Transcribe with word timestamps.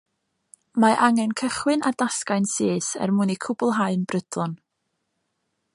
Mae 0.83 0.95
angen 1.07 1.35
cychwyn 1.41 1.85
ar 1.91 1.99
dasgau'n 2.03 2.49
syth 2.53 2.89
er 3.07 3.13
mwyn 3.19 3.35
eu 3.35 3.39
cwblhau'n 3.47 4.09
brydlon 4.13 4.57